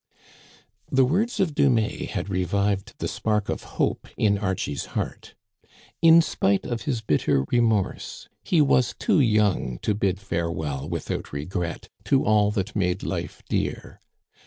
[0.91, 5.35] The words of Dumais had revived the spark of hope in Archie's heart.
[6.01, 11.87] In spite of his bitter remorse, he was too young to bid farewell without regret
[12.05, 13.99] to all that made life dear.